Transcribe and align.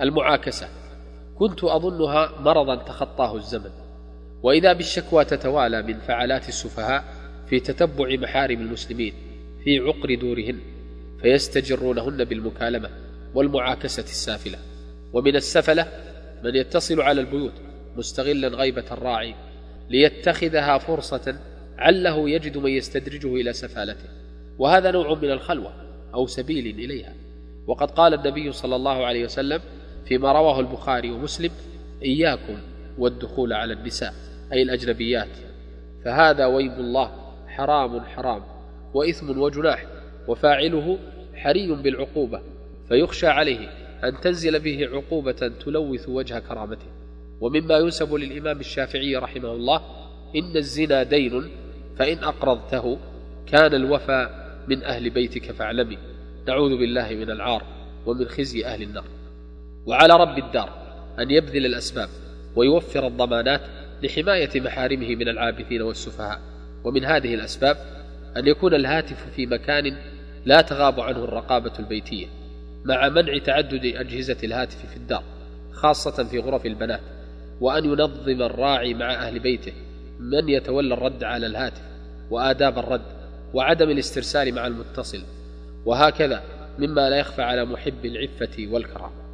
المعاكسة. 0.00 0.68
كنت 1.38 1.64
أظنها 1.64 2.32
مرضا 2.40 2.76
تخطاه 2.76 3.36
الزمن. 3.36 3.70
وإذا 4.42 4.72
بالشكوى 4.72 5.24
تتوالى 5.24 5.82
من 5.82 5.98
فعلات 5.98 6.48
السفهاء 6.48 7.04
في 7.48 7.60
تتبع 7.60 8.16
محارم 8.16 8.60
المسلمين 8.60 9.12
في 9.64 9.78
عقر 9.78 10.14
دورهن 10.14 10.58
فيستجرونهن 11.22 12.24
بالمكالمة 12.24 12.90
والمعاكسة 13.34 14.02
السافلة. 14.02 14.58
ومن 15.12 15.36
السفلة 15.36 15.88
من 16.44 16.56
يتصل 16.56 17.00
على 17.00 17.20
البيوت 17.20 17.52
مستغلا 17.96 18.48
غيبة 18.48 18.84
الراعي 18.90 19.34
ليتخذها 19.90 20.78
فرصة 20.78 21.38
عله 21.78 22.30
يجد 22.30 22.58
من 22.58 22.70
يستدرجه 22.70 23.34
إلى 23.34 23.52
سفالته. 23.52 24.08
وهذا 24.58 24.90
نوع 24.90 25.14
من 25.14 25.30
الخلوة 25.30 25.72
أو 26.14 26.26
سبيل 26.26 26.66
إليها. 26.66 27.14
وقد 27.66 27.90
قال 27.90 28.14
النبي 28.14 28.52
صلى 28.52 28.76
الله 28.76 29.06
عليه 29.06 29.24
وسلم 29.24 29.60
فيما 30.06 30.32
رواه 30.32 30.60
البخاري 30.60 31.10
ومسلم 31.10 31.50
إياكم 32.02 32.58
والدخول 32.98 33.52
على 33.52 33.72
النساء 33.72 34.14
أي 34.52 34.62
الأجنبيات. 34.62 35.28
فهذا 36.04 36.46
ويب 36.46 36.72
الله 36.72 37.12
حرام 37.46 38.00
حرام 38.00 38.42
وإثم 38.94 39.40
وجناح 39.40 39.86
وفاعله 40.28 40.98
حري 41.34 41.72
بالعقوبة 41.72 42.40
فيخشى 42.88 43.26
عليه 43.26 43.68
أن 44.04 44.20
تنزل 44.20 44.60
به 44.60 44.88
عقوبة 44.92 45.52
تلوث 45.64 46.08
وجه 46.08 46.38
كرامته. 46.38 46.86
ومما 47.40 47.78
ينسب 47.78 48.14
للإمام 48.14 48.60
الشافعي 48.60 49.16
رحمه 49.16 49.52
الله 49.52 49.82
إن 50.36 50.56
الزنا 50.56 51.02
دين 51.02 51.50
فإن 51.98 52.18
أقرضته 52.18 52.98
كان 53.46 53.74
الوفى 53.74 54.28
من 54.68 54.82
أهل 54.82 55.10
بيتك 55.10 55.52
فاعلمي. 55.52 55.98
نعوذ 56.48 56.78
بالله 56.78 57.08
من 57.14 57.30
العار 57.30 57.62
ومن 58.06 58.24
خزي 58.24 58.64
أهل 58.64 58.82
النار. 58.82 59.04
وعلى 59.86 60.16
رب 60.16 60.38
الدار 60.38 60.70
أن 61.18 61.30
يبذل 61.30 61.66
الأسباب 61.66 62.08
ويوفر 62.56 63.06
الضمانات 63.06 63.60
لحماية 64.02 64.60
محارمه 64.60 65.14
من 65.14 65.28
العابثين 65.28 65.82
والسفهاء. 65.82 66.40
ومن 66.84 67.04
هذه 67.04 67.34
الأسباب 67.34 67.76
أن 68.36 68.46
يكون 68.46 68.74
الهاتف 68.74 69.26
في 69.36 69.46
مكان 69.46 69.96
لا 70.44 70.60
تغاب 70.60 71.00
عنه 71.00 71.24
الرقابة 71.24 71.72
البيتية 71.78 72.26
مع 72.84 73.08
منع 73.08 73.38
تعدد 73.38 73.84
أجهزة 73.84 74.36
الهاتف 74.44 74.86
في 74.86 74.96
الدار 74.96 75.22
خاصة 75.72 76.24
في 76.24 76.38
غرف 76.38 76.66
البنات 76.66 77.00
وأن 77.60 77.84
ينظم 77.84 78.42
الراعي 78.42 78.94
مع 78.94 79.14
أهل 79.14 79.38
بيته 79.38 79.72
من 80.20 80.48
يتولى 80.48 80.94
الرد 80.94 81.24
على 81.24 81.46
الهاتف 81.46 81.82
وآداب 82.30 82.78
الرد 82.78 83.18
وعدم 83.54 83.90
الاسترسال 83.90 84.54
مع 84.54 84.66
المتصل. 84.66 85.22
وهكذا 85.84 86.42
مما 86.78 87.10
لا 87.10 87.16
يخفى 87.16 87.42
على 87.42 87.64
محب 87.64 88.04
العفة 88.04 88.68
والكرامة. 88.70 89.27